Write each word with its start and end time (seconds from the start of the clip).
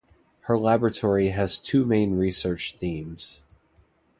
Her 0.45 0.57
laboratory 0.57 1.27
has 1.29 1.59
two 1.59 1.85
main 1.85 2.15
research 2.17 2.75
themes. 2.79 3.43